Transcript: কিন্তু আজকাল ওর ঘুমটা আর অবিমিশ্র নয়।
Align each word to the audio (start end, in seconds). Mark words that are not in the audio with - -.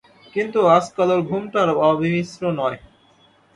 কিন্তু 0.33 0.59
আজকাল 0.77 1.09
ওর 1.13 1.21
ঘুমটা 1.29 1.57
আর 1.63 1.69
অবিমিশ্র 1.89 2.41
নয়। 2.59 2.77